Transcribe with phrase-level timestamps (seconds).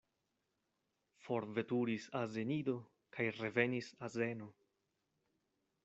[1.25, 2.75] Forveturis azenido
[3.19, 4.53] kaj revenis azeno.